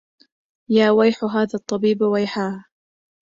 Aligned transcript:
يا 0.69 0.89
ويح 0.91 1.23
هذا 1.23 1.49
الطبيب 1.53 2.01
ويحاه 2.01 2.63